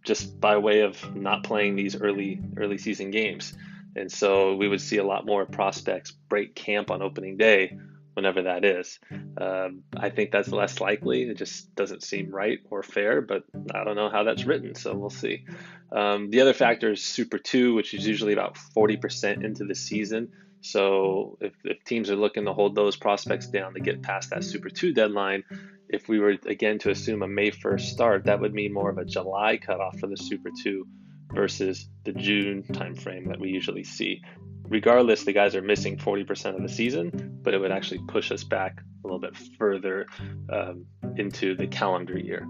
just 0.04 0.40
by 0.40 0.56
way 0.56 0.80
of 0.80 1.14
not 1.14 1.44
playing 1.44 1.76
these 1.76 2.00
early 2.00 2.40
early 2.56 2.78
season 2.78 3.10
games. 3.10 3.54
And 3.96 4.10
so 4.10 4.54
we 4.54 4.68
would 4.68 4.80
see 4.80 4.98
a 4.98 5.04
lot 5.04 5.26
more 5.26 5.44
prospects 5.46 6.10
break 6.10 6.54
camp 6.54 6.90
on 6.90 7.02
opening 7.02 7.36
day 7.36 7.78
whenever 8.14 8.42
that 8.42 8.64
is. 8.64 8.98
Um, 9.40 9.84
I 9.96 10.10
think 10.10 10.30
that's 10.30 10.48
less 10.48 10.80
likely. 10.80 11.22
It 11.22 11.36
just 11.36 11.74
doesn't 11.74 12.02
seem 12.02 12.30
right 12.30 12.58
or 12.70 12.82
fair, 12.82 13.20
but 13.20 13.44
I 13.74 13.84
don't 13.84 13.96
know 13.96 14.10
how 14.10 14.24
that's 14.24 14.44
written, 14.44 14.74
so 14.74 14.94
we'll 14.94 15.10
see. 15.10 15.44
Um, 15.92 16.30
the 16.30 16.40
other 16.40 16.54
factor 16.54 16.92
is 16.92 17.02
Super 17.02 17.38
2, 17.38 17.74
which 17.74 17.94
is 17.94 18.06
usually 18.06 18.32
about 18.32 18.56
40% 18.76 19.44
into 19.44 19.64
the 19.64 19.74
season. 19.74 20.32
So 20.62 21.38
if, 21.40 21.52
if 21.64 21.82
teams 21.84 22.10
are 22.10 22.16
looking 22.16 22.44
to 22.44 22.52
hold 22.52 22.74
those 22.74 22.96
prospects 22.96 23.46
down 23.46 23.74
to 23.74 23.80
get 23.80 24.02
past 24.02 24.30
that 24.30 24.44
Super 24.44 24.68
2 24.68 24.92
deadline, 24.92 25.44
if 25.88 26.08
we 26.08 26.18
were 26.18 26.36
again 26.46 26.78
to 26.80 26.90
assume 26.90 27.22
a 27.22 27.28
May 27.28 27.50
1st 27.50 27.80
start, 27.80 28.24
that 28.24 28.40
would 28.40 28.54
mean 28.54 28.72
more 28.72 28.90
of 28.90 28.98
a 28.98 29.04
July 29.04 29.56
cutoff 29.56 29.98
for 29.98 30.06
the 30.06 30.16
Super 30.16 30.50
2 30.62 30.86
versus 31.32 31.88
the 32.04 32.12
June 32.12 32.62
timeframe 32.62 33.28
that 33.28 33.40
we 33.40 33.50
usually 33.50 33.84
see 33.84 34.22
regardless, 34.70 35.24
the 35.24 35.32
guys 35.32 35.54
are 35.54 35.60
missing 35.60 35.98
40% 35.98 36.54
of 36.54 36.62
the 36.62 36.68
season, 36.68 37.38
but 37.42 37.52
it 37.52 37.58
would 37.58 37.72
actually 37.72 38.00
push 38.08 38.32
us 38.32 38.44
back 38.44 38.80
a 38.80 39.06
little 39.06 39.18
bit 39.18 39.36
further 39.58 40.06
um, 40.50 40.86
into 41.16 41.54
the 41.54 41.66
calendar 41.66 42.18
year. 42.18 42.46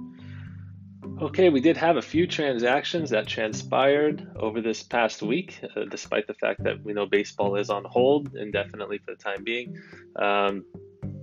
Okay, 1.22 1.48
we 1.48 1.60
did 1.60 1.76
have 1.76 1.96
a 1.96 2.02
few 2.02 2.26
transactions 2.26 3.10
that 3.10 3.26
transpired 3.26 4.30
over 4.36 4.60
this 4.60 4.82
past 4.82 5.22
week, 5.22 5.60
uh, 5.76 5.84
despite 5.90 6.26
the 6.26 6.34
fact 6.34 6.62
that 6.62 6.82
we 6.84 6.92
know 6.92 7.06
baseball 7.06 7.56
is 7.56 7.70
on 7.70 7.84
hold 7.84 8.34
indefinitely 8.36 8.98
for 8.98 9.12
the 9.12 9.22
time 9.22 9.42
being. 9.42 9.78
Um, 10.16 10.64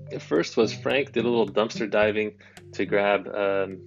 the 0.10 0.20
first 0.20 0.58
was 0.58 0.74
Frank 0.74 1.12
did 1.12 1.26
a 1.26 1.30
little 1.30 1.48
dumpster 1.48 1.90
diving 1.90 2.34
to 2.74 2.86
grab 2.86 3.28
um, 3.28 3.82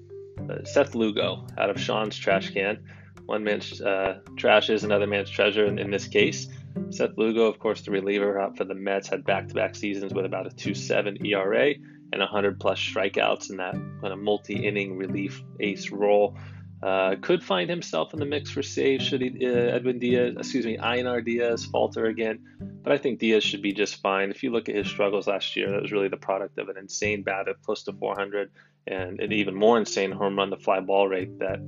uh, 0.48 0.64
Seth 0.64 0.94
Lugo 0.94 1.46
out 1.58 1.70
of 1.70 1.80
Sean's 1.80 2.16
trash 2.16 2.50
can. 2.50 2.82
One 3.30 3.44
man's 3.44 3.80
uh, 3.80 4.18
trash 4.36 4.70
is 4.70 4.82
another 4.82 5.06
man's 5.06 5.30
treasure 5.30 5.64
in, 5.64 5.78
in 5.78 5.92
this 5.92 6.08
case. 6.08 6.48
Seth 6.90 7.16
Lugo, 7.16 7.46
of 7.46 7.60
course, 7.60 7.80
the 7.82 7.92
reliever 7.92 8.52
for 8.56 8.64
the 8.64 8.74
Mets, 8.74 9.06
had 9.06 9.24
back-to-back 9.24 9.76
seasons 9.76 10.12
with 10.12 10.24
about 10.24 10.48
a 10.48 10.50
2.7 10.50 11.24
ERA 11.24 11.74
and 12.12 12.20
100 12.20 12.58
plus 12.58 12.80
strikeouts 12.80 13.50
in 13.50 13.58
that 13.58 13.74
kind 13.74 14.12
of 14.12 14.18
multi-inning 14.18 14.96
relief 14.96 15.44
ace 15.60 15.92
role. 15.92 16.36
Uh, 16.82 17.14
could 17.20 17.44
find 17.44 17.70
himself 17.70 18.12
in 18.14 18.18
the 18.18 18.26
mix 18.26 18.50
for 18.50 18.64
saves 18.64 19.06
should 19.06 19.20
he, 19.20 19.46
uh, 19.46 19.76
Edwin 19.76 20.00
Diaz, 20.00 20.34
excuse 20.36 20.66
me, 20.66 20.76
Einar 20.78 21.20
Diaz 21.20 21.64
falter 21.66 22.06
again. 22.06 22.40
But 22.82 22.92
I 22.92 22.98
think 22.98 23.20
Diaz 23.20 23.44
should 23.44 23.62
be 23.62 23.72
just 23.72 24.00
fine. 24.00 24.30
If 24.30 24.42
you 24.42 24.50
look 24.50 24.68
at 24.68 24.74
his 24.74 24.88
struggles 24.88 25.28
last 25.28 25.54
year, 25.54 25.70
that 25.70 25.82
was 25.82 25.92
really 25.92 26.08
the 26.08 26.16
product 26.16 26.58
of 26.58 26.68
an 26.68 26.76
insane 26.76 27.22
bat 27.22 27.46
close 27.62 27.84
to 27.84 27.92
400 27.92 28.50
and 28.86 29.20
an 29.20 29.32
even 29.32 29.54
more 29.54 29.78
insane 29.78 30.12
home 30.12 30.36
run 30.36 30.50
to 30.50 30.56
fly 30.56 30.80
ball 30.80 31.08
rate 31.08 31.38
that 31.38 31.60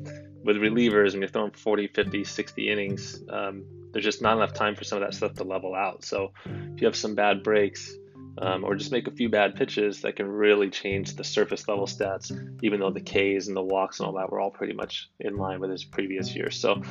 with 0.44 0.56
relievers, 0.56 1.12
when 1.12 1.20
you're 1.20 1.28
throwing 1.28 1.52
40, 1.52 1.88
50, 1.88 2.24
60 2.24 2.68
innings, 2.68 3.22
um, 3.30 3.64
there's 3.92 4.04
just 4.04 4.22
not 4.22 4.36
enough 4.36 4.54
time 4.54 4.74
for 4.74 4.84
some 4.84 5.00
of 5.00 5.08
that 5.08 5.14
stuff 5.14 5.34
to 5.34 5.44
level 5.44 5.74
out. 5.74 6.04
So 6.04 6.32
if 6.46 6.80
you 6.80 6.86
have 6.86 6.96
some 6.96 7.14
bad 7.14 7.42
breaks 7.42 7.94
um, 8.38 8.64
or 8.64 8.74
just 8.74 8.90
make 8.90 9.06
a 9.06 9.10
few 9.10 9.28
bad 9.28 9.54
pitches, 9.54 10.00
that 10.02 10.16
can 10.16 10.26
really 10.26 10.70
change 10.70 11.14
the 11.14 11.24
surface 11.24 11.68
level 11.68 11.86
stats, 11.86 12.32
even 12.62 12.80
though 12.80 12.90
the 12.90 13.00
Ks 13.00 13.46
and 13.46 13.56
the 13.56 13.62
walks 13.62 14.00
and 14.00 14.06
all 14.06 14.14
that 14.14 14.30
were 14.30 14.40
all 14.40 14.50
pretty 14.50 14.72
much 14.72 15.10
in 15.20 15.36
line 15.36 15.60
with 15.60 15.70
his 15.70 15.84
previous 15.84 16.34
year. 16.34 16.50
So 16.50 16.82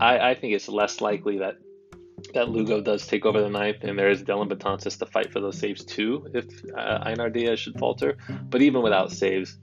I, 0.00 0.30
I 0.30 0.34
think 0.34 0.54
it's 0.54 0.68
less 0.68 1.00
likely 1.00 1.38
that 1.38 1.56
that 2.34 2.48
Lugo 2.48 2.80
does 2.80 3.06
take 3.06 3.24
over 3.24 3.40
the 3.40 3.50
ninth, 3.50 3.78
and 3.82 3.98
there 3.98 4.10
is 4.10 4.22
Dellin 4.22 4.48
Betances 4.48 4.98
to 4.98 5.06
fight 5.06 5.32
for 5.32 5.40
those 5.40 5.58
saves 5.58 5.84
too 5.84 6.26
if 6.34 6.46
uh, 6.76 6.98
Einar 7.02 7.30
Diaz 7.30 7.60
should 7.60 7.78
falter. 7.78 8.16
But 8.48 8.62
even 8.62 8.82
without 8.82 9.12
saves, 9.12 9.58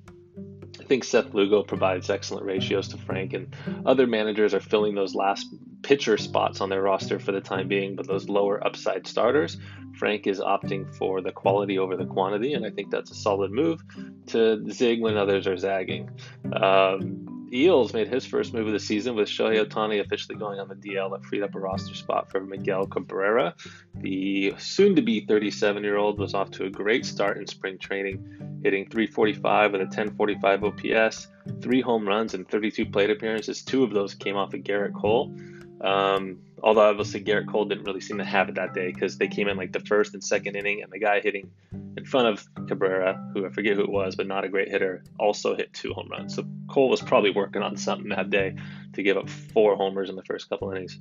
I 0.80 0.84
think 0.84 1.04
Seth 1.04 1.34
Lugo 1.34 1.64
provides 1.64 2.10
excellent 2.10 2.46
ratios 2.46 2.88
to 2.90 2.98
Frank, 2.98 3.34
and 3.34 3.56
other 3.86 4.08
managers 4.08 4.54
are 4.54 4.60
filling 4.60 4.96
those 4.96 5.16
last 5.16 5.48
pitcher 5.84 6.18
spots 6.18 6.62
on 6.62 6.70
their 6.70 6.82
roster 6.82 7.20
for 7.20 7.32
the 7.32 7.42
time 7.42 7.68
being, 7.68 7.96
but 7.96 8.08
those 8.08 8.28
lower 8.28 8.66
upside 8.66 9.08
starters. 9.08 9.58
Frank 9.98 10.28
is 10.28 10.40
opting 10.40 10.94
for 10.96 11.22
the 11.22 11.32
quality 11.32 11.80
over 11.80 11.96
the 11.96 12.06
quantity, 12.06 12.54
and 12.54 12.66
I 12.66 12.70
think 12.70 12.92
that's 12.92 13.12
a 13.12 13.16
solid 13.16 13.52
move 13.52 13.82
to 14.28 14.70
zig 14.72 15.02
when 15.02 15.16
others 15.16 15.48
are 15.48 15.58
zagging. 15.58 16.10
Um, 16.54 17.25
Eels 17.54 17.94
made 17.94 18.08
his 18.08 18.26
first 18.26 18.54
move 18.54 18.68
of 18.68 18.74
the 18.74 18.80
season 18.80 19.16
with 19.16 19.28
Shohei 19.28 19.64
Ohtani 19.64 20.00
officially 20.00 20.38
going 20.38 20.60
on 20.60 20.68
the 20.68 20.76
DL 20.76 21.12
that 21.12 21.26
freed 21.26 21.44
up 21.44 21.56
a 21.56 21.60
roster 21.60 21.96
spot 21.96 22.32
for 22.32 22.40
Miguel 22.40 22.86
Cabrera. 22.88 23.56
The 23.96 24.54
soon 24.58 24.96
to 24.96 25.02
be 25.02 25.26
37 25.26 25.84
year 25.84 25.98
old 25.98 26.20
was 26.20 26.34
off 26.34 26.52
to 26.52 26.66
a 26.66 26.70
great 26.70 27.06
start 27.06 27.38
in 27.38 27.48
spring 27.48 27.78
training, 27.78 28.62
hitting 28.64 28.90
345 28.90 29.72
with 29.72 29.82
a 29.82 29.86
1045 29.86 30.64
OPS, 30.64 31.28
three 31.62 31.82
home 31.82 32.08
runs, 32.08 32.34
and 32.34 32.48
32 32.50 32.86
plate 32.86 33.10
appearances. 33.10 33.62
Two 33.62 33.84
of 33.84 33.92
those 33.92 34.16
came 34.16 34.36
off 34.36 34.54
of 34.54 34.62
Gerrit 34.62 34.94
Cole. 34.94 35.36
Um, 35.82 36.40
although 36.64 36.90
obviously 36.90 37.24
Gerrit 37.24 37.48
Cole 37.48 37.66
didn't 37.66 37.86
really 37.86 38.02
seem 38.02 38.18
to 38.18 38.26
have 38.26 38.50
it 38.50 38.56
that 38.56 38.74
day 38.74 38.92
because 38.92 39.18
they 39.18 39.28
came 39.28 39.48
in 39.48 39.58
like 39.58 39.72
the 39.72 39.80
first 39.80 40.14
and 40.14 40.24
second 40.24 40.56
inning, 40.56 40.82
and 40.82 40.92
the 40.92 41.00
guy 41.00 41.20
hitting 41.20 41.52
in 41.98 42.06
front 42.06 42.28
of 42.28 42.68
Cabrera, 42.68 43.32
who 43.34 43.46
I 43.46 43.50
forget 43.50 43.76
who 43.76 43.84
it 43.84 43.90
was, 43.90 44.16
but 44.16 44.28
not 44.28 44.44
a 44.44 44.50
great 44.50 44.70
hitter, 44.70 45.04
also 45.20 45.56
hit 45.56 45.74
two 45.74 45.94
home 45.94 46.10
runs. 46.10 46.36
So 46.36 46.44
Cole 46.68 46.90
was 46.90 47.02
probably 47.02 47.32
working 47.32 47.62
on 47.62 47.78
something 47.78 48.10
that 48.10 48.30
day 48.30 48.56
to 48.94 49.04
give 49.04 49.18
up 49.18 49.30
four 49.30 49.76
homers 49.76 50.10
in 50.10 50.16
the 50.16 50.24
first 50.24 50.50
couple 50.50 50.72
innings. 50.72 51.00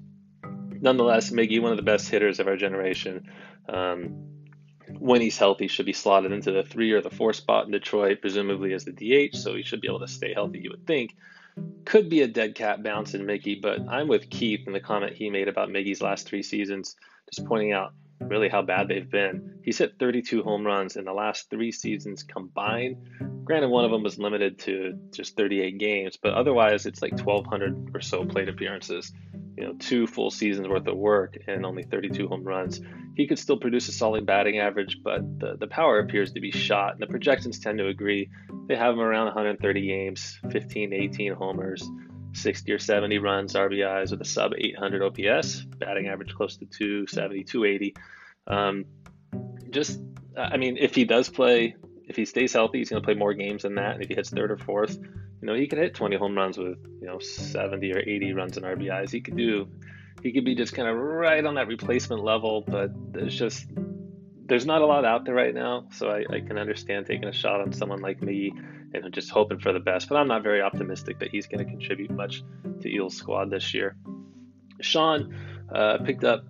Nonetheless, 0.81 1.31
Miggy, 1.31 1.61
one 1.63 1.71
of 1.71 1.77
the 1.77 1.83
best 1.83 2.09
hitters 2.09 2.41
of 2.41 2.47
our 2.47 2.57
generation, 2.57 3.29
um, 3.69 4.29
when 4.99 5.21
he's 5.21 5.39
healthy, 5.39 5.67
should 5.67 5.87
be 5.87 5.93
slotted 5.93 6.33
into 6.33 6.53
the 6.53 6.63
three 6.63 6.93
or 6.93 7.01
the 7.01 7.11
four 7.11 7.33
spot 7.33 7.65
in 7.65 7.73
Detroit, 7.73 8.21
presumably 8.21 8.75
as 8.75 8.85
the 8.85 8.93
DH, 8.93 9.35
so 9.35 9.55
he 9.55 9.63
should 9.63 9.81
be 9.81 9.89
able 9.89 10.01
to 10.01 10.09
stay 10.09 10.35
healthy, 10.35 10.61
you 10.61 10.71
would 10.71 10.87
think. 10.87 11.17
Could 11.85 12.09
be 12.09 12.23
a 12.23 12.29
dead 12.29 12.55
cat 12.55 12.83
bounce 12.83 13.15
in 13.15 13.23
Miggy, 13.23 13.61
but 13.61 13.81
I'm 13.89 14.09
with 14.09 14.31
Keith 14.31 14.67
in 14.67 14.73
the 14.73 14.81
comment 14.81 15.13
he 15.13 15.31
made 15.31 15.49
about 15.49 15.69
Miggy's 15.69 16.01
last 16.01 16.27
three 16.27 16.43
seasons, 16.43 16.97
just 17.33 17.47
pointing 17.47 17.73
out 17.73 17.93
really 18.21 18.49
how 18.49 18.63
bad 18.63 18.89
they've 18.89 19.11
been. 19.11 19.59
He's 19.63 19.79
hit 19.79 19.95
32 19.99 20.43
home 20.43 20.65
runs 20.65 20.97
in 20.97 21.05
the 21.05 21.13
last 21.13 21.51
three 21.51 21.73
seasons 21.73 22.23
combined. 22.23 22.97
Granted, 23.45 23.69
one 23.69 23.85
of 23.85 23.91
them 23.91 24.03
was 24.03 24.19
limited 24.19 24.59
to 24.61 24.99
just 25.13 25.37
38 25.37 25.79
games, 25.79 26.19
but 26.21 26.35
otherwise 26.35 26.87
it's 26.87 27.03
like 27.03 27.13
1,200 27.13 27.91
or 27.95 28.01
so 28.01 28.25
plate 28.25 28.49
appearances. 28.49 29.13
You 29.57 29.65
know, 29.65 29.73
two 29.79 30.07
full 30.07 30.31
seasons 30.31 30.69
worth 30.69 30.87
of 30.87 30.97
work 30.97 31.37
and 31.47 31.65
only 31.65 31.85
32 31.85 32.27
home 32.27 32.45
runs. 32.45 32.81
He 33.15 33.27
could 33.27 33.39
still 33.39 33.57
produce 33.57 33.89
a 33.89 33.93
solid 33.93 34.27
batting 34.27 34.59
average, 34.59 34.99
but 35.03 35.39
the, 35.39 35.57
the 35.57 35.69
power 35.69 36.01
appears 36.01 36.33
to 36.33 36.41
be 36.41 36.51
shot, 36.51 36.95
and 36.95 37.01
the 37.01 37.07
projections 37.07 37.61
tend 37.61 37.79
to 37.79 37.87
agree. 37.87 38.31
They 38.67 38.75
have 38.75 38.95
him 38.95 39.01
around 39.01 39.27
130 39.27 39.87
games, 39.87 40.39
15 40.51 40.91
to 40.91 40.97
18 40.97 41.35
homers. 41.35 41.89
60 42.37 42.73
or 42.73 42.81
70 42.81 43.19
runs, 43.19 43.55
RBIs 43.55 44.11
with 44.11 44.21
a 44.21 44.25
sub 44.25 44.55
800 44.59 45.03
OPS, 45.03 45.63
batting 45.79 46.09
average 46.09 46.35
close 46.35 46.57
to 46.57 46.67
270, 46.67 47.45
280. 47.45 47.95
Um, 48.47 48.85
just, 49.71 50.01
I 50.37 50.57
mean, 50.57 50.77
if 50.77 50.97
he 50.97 51.05
does 51.05 51.29
play, 51.29 51.77
if 52.07 52.17
he 52.17 52.25
stays 52.25 52.53
healthy, 52.53 52.79
he's 52.79 52.91
going 52.91 53.03
to 53.03 53.07
play 53.07 53.15
more 53.15 53.35
games 53.35 53.63
than 53.63 53.77
that. 53.77 53.95
And 53.95 54.03
if 54.03 54.09
he 54.09 54.15
hits 54.15 54.31
third 54.31 54.51
or 54.51 54.59
fourth, 54.59 54.97
you 54.97 55.47
know, 55.47 55.55
he 55.55 55.67
could 55.67 55.79
hit 55.79 55.95
20 55.95 56.17
home 56.17 56.37
runs 56.37 56.59
with, 56.59 56.79
you 57.01 57.07
know, 57.07 57.19
70 57.19 57.93
or 57.93 57.99
80 57.99 58.33
runs 58.35 58.57
and 58.57 58.67
RBIs. 58.67 59.11
He 59.11 59.21
could 59.21 59.37
do, 59.37 59.69
he 60.23 60.33
could 60.33 60.45
be 60.45 60.55
just 60.55 60.75
kind 60.75 60.89
of 60.89 60.97
right 60.97 61.45
on 61.45 61.55
that 61.55 61.69
replacement 61.69 62.23
level, 62.23 62.63
but 62.67 62.91
there's 63.13 63.37
just, 63.37 63.67
there's 64.47 64.67
not 64.67 64.83
a 64.83 64.87
lot 64.87 65.05
out 65.05 65.25
there 65.25 65.35
right 65.35 65.55
now. 65.55 65.87
So 65.93 66.09
I, 66.11 66.25
I 66.31 66.41
can 66.41 66.59
understand 66.59 67.07
taking 67.07 67.29
a 67.29 67.33
shot 67.33 67.61
on 67.61 67.73
someone 67.73 68.01
like 68.01 68.23
me 68.23 68.53
and 68.93 69.13
just 69.13 69.31
hoping 69.31 69.59
for 69.59 69.73
the 69.73 69.81
best. 69.81 70.09
But 70.09 70.17
I'm 70.17 70.29
not 70.29 70.43
very 70.43 70.63
optimistic 70.63 71.19
that 71.21 71.31
he's 71.31 71.47
going 71.47 71.65
to 71.65 71.71
contribute 71.71 72.11
much 72.11 72.43
to 72.83 72.89
Eels 72.89 73.17
squad 73.17 73.51
this 73.51 73.75
year. 73.75 73.97
Sean 74.81 75.35
uh, 75.75 75.99
picked 76.05 76.25
up 76.25 76.45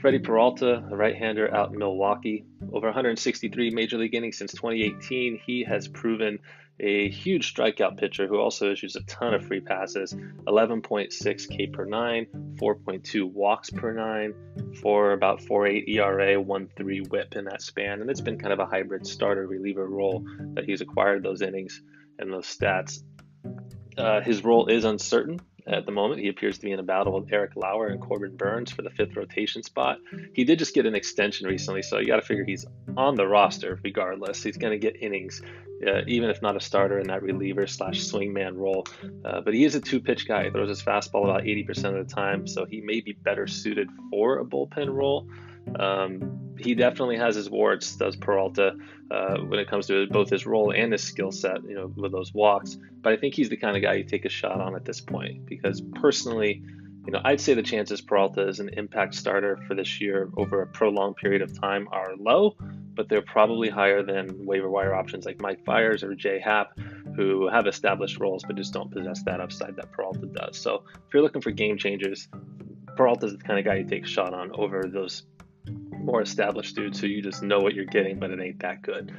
Freddie 0.00 0.18
Peralta, 0.18 0.86
a 0.90 0.96
right-hander 0.96 1.54
out 1.54 1.72
in 1.72 1.78
Milwaukee. 1.78 2.44
Over 2.74 2.88
163 2.88 3.70
major 3.70 3.98
league 3.98 4.16
innings 4.16 4.36
since 4.36 4.50
2018, 4.50 5.40
he 5.46 5.62
has 5.62 5.86
proven 5.86 6.40
a 6.80 7.08
huge 7.08 7.54
strikeout 7.54 7.96
pitcher 7.96 8.26
who 8.26 8.40
also 8.40 8.72
issues 8.72 8.96
a 8.96 9.02
ton 9.02 9.32
of 9.32 9.46
free 9.46 9.60
passes 9.60 10.12
11.6 10.48 11.48
K 11.48 11.66
per 11.68 11.84
nine, 11.84 12.26
4.2 12.60 13.30
walks 13.30 13.70
per 13.70 13.92
nine, 13.92 14.34
for 14.82 15.12
about 15.12 15.40
4.8 15.40 15.88
ERA, 15.88 16.42
1.3 16.42 17.10
whip 17.10 17.36
in 17.36 17.44
that 17.44 17.62
span. 17.62 18.00
And 18.00 18.10
it's 18.10 18.20
been 18.20 18.40
kind 18.40 18.52
of 18.52 18.58
a 18.58 18.66
hybrid 18.66 19.06
starter 19.06 19.46
reliever 19.46 19.86
role 19.86 20.26
that 20.54 20.64
he's 20.64 20.80
acquired 20.80 21.22
those 21.22 21.42
innings 21.42 21.80
and 22.18 22.32
those 22.32 22.46
stats. 22.46 23.04
Uh, 23.96 24.20
his 24.20 24.42
role 24.42 24.66
is 24.66 24.84
uncertain 24.84 25.38
at 25.66 25.86
the 25.86 25.92
moment. 25.92 26.20
He 26.20 26.28
appears 26.28 26.58
to 26.58 26.64
be 26.64 26.72
in 26.72 26.78
a 26.78 26.82
battle 26.82 27.18
with 27.18 27.32
Eric 27.32 27.56
Lauer 27.56 27.88
and 27.88 28.00
Corbin 28.00 28.36
Burnes 28.36 28.70
for 28.70 28.82
the 28.82 28.90
fifth 28.90 29.16
rotation 29.16 29.62
spot. 29.62 29.98
He 30.34 30.44
did 30.44 30.58
just 30.58 30.74
get 30.74 30.86
an 30.86 30.94
extension 30.94 31.46
recently, 31.46 31.82
so 31.82 31.98
you 31.98 32.06
got 32.06 32.16
to 32.16 32.22
figure 32.22 32.44
he's 32.44 32.66
on 32.96 33.14
the 33.14 33.26
roster 33.26 33.80
regardless. 33.82 34.42
He's 34.42 34.56
going 34.56 34.72
to 34.72 34.78
get 34.78 35.02
innings, 35.02 35.40
uh, 35.86 36.02
even 36.06 36.30
if 36.30 36.42
not 36.42 36.56
a 36.56 36.60
starter 36.60 36.98
in 36.98 37.06
that 37.08 37.22
reliever 37.22 37.66
slash 37.66 38.00
swingman 38.00 38.56
role. 38.56 38.86
Uh, 39.24 39.40
but 39.40 39.54
he 39.54 39.64
is 39.64 39.74
a 39.74 39.80
two 39.80 40.00
pitch 40.00 40.28
guy. 40.28 40.44
He 40.44 40.50
throws 40.50 40.68
his 40.68 40.82
fastball 40.82 41.24
about 41.24 41.42
80% 41.42 41.98
of 41.98 42.06
the 42.06 42.14
time, 42.14 42.46
so 42.46 42.64
he 42.64 42.80
may 42.80 43.00
be 43.00 43.12
better 43.12 43.46
suited 43.46 43.88
for 44.10 44.38
a 44.38 44.44
bullpen 44.44 44.92
role. 44.92 45.28
Um, 45.78 46.56
he 46.58 46.74
definitely 46.74 47.16
has 47.16 47.34
his 47.34 47.50
warts, 47.50 47.96
does 47.96 48.16
Peralta, 48.16 48.76
uh, 49.10 49.38
when 49.38 49.58
it 49.58 49.68
comes 49.68 49.86
to 49.88 50.06
both 50.08 50.30
his 50.30 50.46
role 50.46 50.72
and 50.72 50.92
his 50.92 51.02
skill 51.02 51.32
set, 51.32 51.62
you 51.64 51.74
know, 51.74 51.92
with 51.96 52.12
those 52.12 52.32
walks. 52.32 52.76
But 53.02 53.12
I 53.12 53.16
think 53.16 53.34
he's 53.34 53.48
the 53.48 53.56
kind 53.56 53.76
of 53.76 53.82
guy 53.82 53.94
you 53.94 54.04
take 54.04 54.24
a 54.24 54.28
shot 54.28 54.60
on 54.60 54.74
at 54.74 54.84
this 54.84 55.00
point 55.00 55.46
because 55.46 55.82
personally, 55.96 56.62
you 57.06 57.12
know, 57.12 57.20
I'd 57.24 57.40
say 57.40 57.54
the 57.54 57.62
chances 57.62 58.00
Peralta 58.00 58.48
is 58.48 58.60
an 58.60 58.70
impact 58.70 59.14
starter 59.14 59.58
for 59.66 59.74
this 59.74 60.00
year 60.00 60.30
over 60.36 60.62
a 60.62 60.66
prolonged 60.66 61.16
period 61.16 61.42
of 61.42 61.58
time 61.58 61.86
are 61.92 62.14
low, 62.18 62.56
but 62.94 63.08
they're 63.08 63.22
probably 63.22 63.68
higher 63.68 64.02
than 64.02 64.46
waiver 64.46 64.70
wire 64.70 64.94
options 64.94 65.26
like 65.26 65.40
Mike 65.40 65.64
Fiers 65.66 66.02
or 66.02 66.14
Jay 66.14 66.40
Happ, 66.40 66.78
who 67.14 67.48
have 67.48 67.66
established 67.66 68.18
roles 68.20 68.42
but 68.44 68.56
just 68.56 68.72
don't 68.72 68.90
possess 68.90 69.22
that 69.24 69.40
upside 69.40 69.76
that 69.76 69.92
Peralta 69.92 70.26
does. 70.26 70.56
So 70.56 70.84
if 70.94 71.12
you're 71.12 71.22
looking 71.22 71.42
for 71.42 71.50
game 71.50 71.76
changers, 71.76 72.28
Peralta's 72.96 73.36
the 73.36 73.44
kind 73.44 73.58
of 73.58 73.66
guy 73.66 73.76
you 73.76 73.84
take 73.84 74.04
a 74.04 74.08
shot 74.08 74.32
on 74.32 74.50
over 74.54 74.84
those 74.90 75.24
more 76.04 76.22
established 76.22 76.76
dudes 76.76 77.00
who 77.00 77.06
you 77.06 77.22
just 77.22 77.42
know 77.42 77.60
what 77.60 77.74
you're 77.74 77.84
getting, 77.84 78.18
but 78.18 78.30
it 78.30 78.40
ain't 78.40 78.60
that 78.60 78.82
good. 78.82 79.12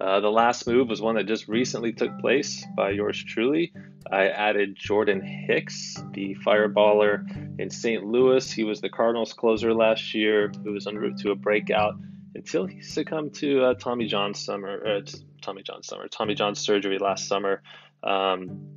Uh, 0.00 0.18
the 0.20 0.30
last 0.30 0.66
move 0.66 0.88
was 0.88 1.00
one 1.00 1.14
that 1.14 1.26
just 1.26 1.46
recently 1.46 1.92
took 1.92 2.18
place 2.18 2.66
by 2.76 2.90
yours 2.90 3.22
truly. 3.22 3.72
I 4.10 4.28
added 4.28 4.76
Jordan 4.76 5.22
Hicks, 5.22 5.96
the 6.12 6.36
fireballer 6.44 7.24
in 7.60 7.70
St. 7.70 8.04
Louis. 8.04 8.50
He 8.50 8.64
was 8.64 8.80
the 8.80 8.88
Cardinals 8.88 9.32
closer 9.32 9.72
last 9.72 10.12
year, 10.12 10.52
who 10.64 10.72
was 10.72 10.86
en 10.86 10.96
route 10.96 11.18
to 11.18 11.30
a 11.30 11.36
breakout 11.36 11.94
until 12.34 12.66
he 12.66 12.82
succumbed 12.82 13.34
to 13.34 13.62
uh, 13.62 13.74
Tommy 13.74 14.06
John 14.06 14.34
summer, 14.34 14.84
uh, 14.84 15.00
Tommy 15.40 15.62
John 15.62 15.82
summer, 15.84 16.08
Tommy 16.08 16.34
John 16.34 16.56
surgery 16.56 16.98
last 16.98 17.28
summer. 17.28 17.62
Um, 18.02 18.68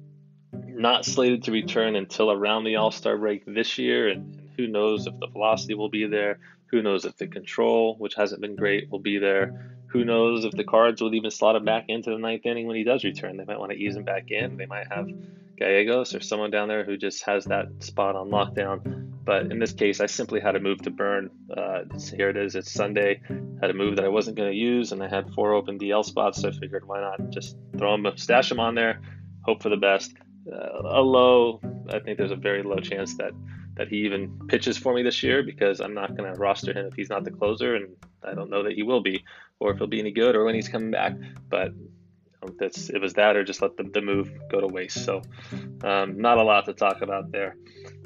not 0.54 1.06
slated 1.06 1.44
to 1.44 1.52
return 1.52 1.96
until 1.96 2.32
around 2.32 2.64
the 2.64 2.76
All 2.76 2.92
Star 2.92 3.18
break 3.18 3.44
this 3.46 3.78
year, 3.78 4.08
and 4.10 4.50
who 4.56 4.68
knows 4.68 5.08
if 5.08 5.20
the 5.20 5.28
velocity 5.28 5.74
will 5.74 5.90
be 5.90 6.06
there. 6.06 6.40
Who 6.71 6.81
knows 6.81 7.05
if 7.05 7.17
the 7.17 7.27
control, 7.27 7.95
which 7.97 8.15
hasn't 8.15 8.41
been 8.41 8.55
great, 8.55 8.91
will 8.91 9.00
be 9.00 9.17
there. 9.17 9.77
Who 9.88 10.03
knows 10.03 10.43
if 10.43 10.51
the 10.51 10.65
cards 10.65 11.01
will 11.01 11.15
even 11.15 11.31
slot 11.31 11.55
him 11.55 11.63
back 11.63 11.86
into 11.88 12.09
the 12.09 12.17
ninth 12.17 12.45
inning 12.45 12.67
when 12.67 12.75
he 12.75 12.83
does 12.83 13.03
return. 13.03 13.38
They 13.38 13.45
might 13.45 13.59
want 13.59 13.71
to 13.71 13.77
ease 13.77 13.95
him 13.95 14.03
back 14.03 14.31
in. 14.31 14.57
They 14.57 14.65
might 14.65 14.91
have 14.91 15.07
Gallegos 15.57 16.13
or 16.13 16.19
someone 16.19 16.51
down 16.51 16.67
there 16.67 16.83
who 16.83 16.97
just 16.97 17.24
has 17.24 17.45
that 17.45 17.67
spot 17.79 18.15
on 18.15 18.29
lockdown. 18.29 19.13
But 19.24 19.51
in 19.51 19.59
this 19.59 19.74
case, 19.74 20.00
I 20.00 20.05
simply 20.05 20.39
had 20.39 20.53
to 20.53 20.59
move 20.59 20.81
to 20.83 20.89
burn. 20.89 21.29
Uh, 21.55 21.81
here 22.15 22.29
it 22.29 22.38
is. 22.38 22.55
It's 22.55 22.71
Sunday. 22.71 23.21
Had 23.62 23.71
a 23.71 23.74
move 23.74 23.95
that 23.97 24.05
I 24.05 24.09
wasn't 24.09 24.38
going 24.38 24.51
to 24.51 24.57
use, 24.57 24.91
and 24.91 25.03
I 25.03 25.09
had 25.09 25.33
four 25.33 25.53
open 25.53 25.79
DL 25.79 26.05
spots. 26.05 26.41
So 26.41 26.50
I 26.50 26.51
figured, 26.51 26.88
why 26.88 27.01
not 27.01 27.29
just 27.29 27.57
throw 27.77 27.91
them, 27.91 28.17
stash 28.17 28.50
them 28.50 28.59
on 28.59 28.75
there, 28.75 29.01
hope 29.43 29.63
for 29.63 29.69
the 29.69 29.77
best. 29.77 30.13
Uh, 30.50 30.81
a 30.83 31.01
low, 31.01 31.59
I 31.89 32.00
think 32.00 32.17
there's 32.17 32.31
a 32.31 32.38
very 32.38 32.63
low 32.63 32.77
chance 32.77 33.17
that 33.17 33.31
that 33.77 33.88
he 33.88 33.98
even 33.98 34.39
pitches 34.48 34.77
for 34.77 34.93
me 34.93 35.03
this 35.03 35.22
year 35.24 35.43
because 35.43 35.79
I'm 35.79 35.93
not 35.93 36.15
going 36.15 36.31
to 36.31 36.39
roster 36.39 36.74
him 36.74 36.88
if 36.88 36.93
he's 36.93 37.10
not 37.10 37.24
the 37.24 37.31
closer, 37.31 37.75
and 37.75 37.96
I 38.24 38.34
don't 38.34 38.50
know 38.50 38.63
that 38.63 38.74
he 38.74 38.84
will 38.84 39.01
be, 39.01 39.24
or 39.60 39.72
if 39.72 39.77
he'll 39.77 39.88
be 39.88 40.00
any 40.00 40.12
good, 40.12 40.36
or 40.36 40.46
when 40.46 40.55
he's 40.55 40.67
coming 40.67 40.91
back. 40.91 41.13
But 41.50 41.74
that's 42.60 42.89
it 42.89 43.00
was 43.00 43.13
that, 43.13 43.36
or 43.36 43.43
just 43.43 43.62
let 43.62 43.77
the, 43.77 43.84
the 43.84 44.01
move 44.01 44.31
go 44.50 44.60
to 44.60 44.67
waste. 44.67 45.05
So 45.05 45.22
um, 45.84 46.19
not 46.19 46.38
a 46.38 46.43
lot 46.43 46.65
to 46.65 46.74
talk 46.74 47.01
about 47.01 47.31
there. 47.31 47.55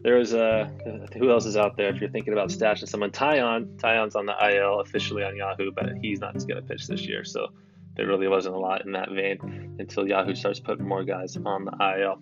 There 0.04 0.18
is 0.18 0.34
a 0.34 0.72
who 1.18 1.32
else 1.32 1.46
is 1.46 1.58
out 1.58 1.78
there? 1.78 1.90
If 1.90 2.02
you're 2.02 2.10
thinking 2.10 2.34
about 2.34 2.50
stashing 2.50 2.88
someone, 2.88 3.12
Taillon. 3.12 3.78
Taillon's 3.78 4.16
on 4.16 4.26
the 4.26 4.36
IL 4.56 4.80
officially 4.80 5.24
on 5.24 5.36
Yahoo, 5.36 5.72
but 5.72 5.94
he's 6.02 6.20
not 6.20 6.34
going 6.48 6.56
to 6.56 6.62
pitch 6.62 6.88
this 6.88 7.02
year. 7.08 7.24
So 7.24 7.50
there 7.96 8.08
really 8.08 8.28
wasn't 8.28 8.56
a 8.56 8.60
lot 8.60 8.86
in 8.86 8.92
that 8.94 9.12
vein 9.12 9.76
until 9.80 10.08
Yahoo 10.08 10.34
starts 10.36 10.60
putting 10.60 10.88
more 10.88 11.04
guys 11.04 11.38
on 11.38 11.66
the 11.66 12.00
IL. 12.00 12.22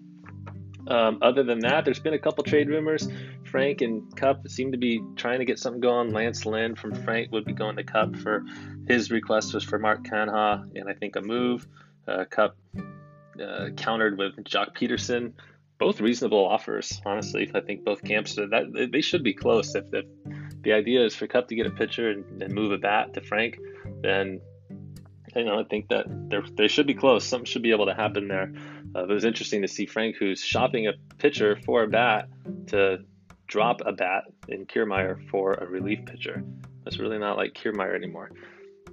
Um, 0.87 1.19
other 1.21 1.43
than 1.43 1.59
that, 1.59 1.85
there's 1.85 1.99
been 1.99 2.15
a 2.15 2.19
couple 2.19 2.43
trade 2.43 2.67
rumors 2.67 3.07
Frank 3.49 3.81
and 3.81 4.15
Cup 4.15 4.47
seem 4.47 4.71
to 4.71 4.77
be 4.77 5.01
trying 5.15 5.39
to 5.39 5.45
get 5.45 5.59
something 5.59 5.81
going. 5.81 6.13
Lance 6.13 6.45
Lynn 6.45 6.75
from 6.75 6.93
Frank 7.03 7.31
would 7.31 7.45
be 7.45 7.53
going 7.53 7.75
to 7.77 7.83
Cup 7.83 8.15
for 8.17 8.43
his 8.87 9.11
request 9.11 9.53
was 9.53 9.63
for 9.63 9.79
Mark 9.79 10.03
Canha 10.03 10.69
and 10.75 10.89
I 10.89 10.93
think 10.93 11.15
a 11.15 11.21
move. 11.21 11.67
Uh, 12.07 12.25
Kupp 12.25 12.55
uh, 13.41 13.69
countered 13.75 14.17
with 14.17 14.35
Joc 14.43 14.75
Pederson. 14.75 15.33
Both 15.77 16.01
reasonable 16.01 16.45
offers, 16.45 17.01
honestly. 17.05 17.49
I 17.53 17.61
think 17.61 17.85
both 17.85 18.03
camps 18.03 18.35
that 18.35 18.89
they 18.91 19.01
should 19.01 19.23
be 19.23 19.33
close. 19.33 19.75
If, 19.75 19.85
if 19.93 20.05
the 20.61 20.73
idea 20.73 21.05
is 21.05 21.15
for 21.15 21.25
Cup 21.25 21.47
to 21.47 21.55
get 21.55 21.65
a 21.65 21.71
pitcher 21.71 22.09
and, 22.09 22.41
and 22.41 22.53
move 22.53 22.71
a 22.71 22.77
bat 22.77 23.13
to 23.13 23.21
Frank, 23.21 23.57
then 24.01 24.41
you 25.35 25.45
know 25.45 25.59
I 25.59 25.63
think 25.63 25.87
that 25.89 26.05
they 26.57 26.67
should 26.67 26.87
be 26.87 26.95
close. 26.95 27.25
Something 27.25 27.45
should 27.45 27.63
be 27.63 27.71
able 27.71 27.85
to 27.85 27.93
happen 27.93 28.27
there. 28.27 28.51
Uh, 28.93 29.03
it 29.03 29.09
was 29.09 29.23
interesting 29.23 29.61
to 29.61 29.67
see 29.67 29.85
Frank, 29.85 30.17
who's 30.17 30.43
shopping 30.43 30.87
a 30.87 30.93
pitcher 31.17 31.55
for 31.55 31.83
a 31.83 31.87
bat, 31.87 32.27
to 32.67 33.05
drop 33.49 33.81
a 33.85 33.91
bat 33.91 34.23
in 34.47 34.65
Kiermaier 34.65 35.27
for 35.29 35.55
a 35.55 35.65
relief 35.67 36.05
pitcher. 36.05 36.43
That's 36.85 36.99
really 36.99 37.17
not 37.17 37.35
like 37.35 37.53
Kiermaier 37.53 37.95
anymore. 37.95 38.31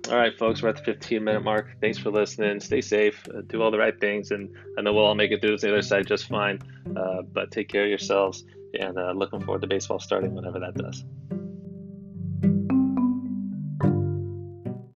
All 0.09 0.17
right, 0.17 0.37
folks, 0.39 0.63
we're 0.63 0.71
at 0.71 0.77
the 0.77 0.83
15 0.83 1.23
minute 1.23 1.43
mark. 1.43 1.77
Thanks 1.81 1.99
for 1.99 2.11
listening. 2.11 2.61
Stay 2.61 2.81
safe, 2.81 3.27
uh, 3.35 3.43
do 3.47 3.63
all 3.63 3.71
the 3.71 3.79
right 3.79 3.99
things, 3.99 4.31
and 4.31 4.55
I 4.79 4.83
know 4.83 4.93
we'll 4.93 5.05
all 5.05 5.15
make 5.15 5.31
it 5.31 5.41
through 5.41 5.53
this 5.53 5.63
the 5.63 5.69
other 5.69 5.83
side 5.83 6.07
just 6.07 6.29
fine. 6.29 6.61
Uh, 6.97 7.23
but 7.23 7.51
take 7.51 7.69
care 7.69 7.85
of 7.85 7.89
yourselves, 7.89 8.45
and 8.79 8.99
uh, 8.99 9.13
looking 9.13 9.41
forward 9.41 9.63
to 9.63 9.69
baseball 9.69 9.99
starting 9.99 10.35
whenever 10.35 10.59
that 10.61 10.75
does. 10.75 11.05